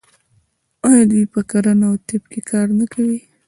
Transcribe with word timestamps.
آیا 0.87 1.03
دوی 1.11 1.25
په 1.33 1.39
کرنه 1.49 1.85
او 1.91 1.95
طب 2.07 2.23
کې 2.31 2.41
کار 2.49 2.67
نه 2.79 2.85
کوي؟ 2.93 3.19